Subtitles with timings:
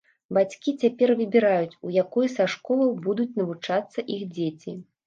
[0.37, 4.81] Бацькі цяпер выбіраюць, у якой са школаў будуць навучацца іх дзеці.